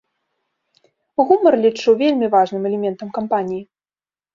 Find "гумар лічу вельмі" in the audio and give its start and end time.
1.29-2.33